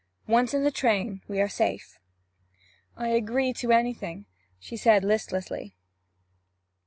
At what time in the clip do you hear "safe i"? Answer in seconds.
1.47-3.09